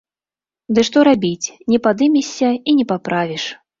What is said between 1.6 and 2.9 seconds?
не падымешся і не